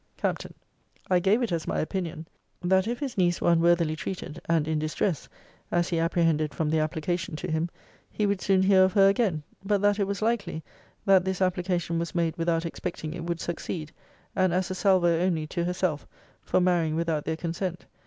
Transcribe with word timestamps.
Capt. 0.17 0.47
'I 1.11 1.19
gave 1.19 1.43
it 1.43 1.51
as 1.51 1.67
my 1.67 1.77
opinion, 1.79 2.27
that 2.63 2.87
if 2.87 2.97
his 2.99 3.19
niece 3.19 3.39
were 3.39 3.51
unworthily 3.51 3.95
treated, 3.95 4.41
and 4.49 4.67
in 4.67 4.79
distress, 4.79 5.29
(as 5.71 5.89
he 5.89 5.99
apprehended 5.99 6.55
from 6.55 6.71
the 6.71 6.79
application 6.79 7.35
to 7.35 7.51
him,) 7.51 7.69
he 8.09 8.25
would 8.25 8.41
soon 8.41 8.63
hear 8.63 8.83
of 8.83 8.93
her 8.93 9.07
again: 9.09 9.43
but 9.63 9.79
that 9.83 9.99
it 9.99 10.07
was 10.07 10.23
likely, 10.23 10.63
that 11.05 11.23
this 11.23 11.39
application 11.39 11.99
was 11.99 12.15
made 12.15 12.35
without 12.35 12.65
expecting 12.65 13.13
it 13.13 13.25
would 13.25 13.39
succeed; 13.39 13.91
and 14.35 14.55
as 14.55 14.71
a 14.71 14.73
salvo 14.73 15.19
only, 15.19 15.45
to 15.45 15.63
herself, 15.65 16.07
for 16.41 16.59
marrying 16.59 16.95
without 16.95 17.23
their 17.25 17.37
consent. 17.37 17.85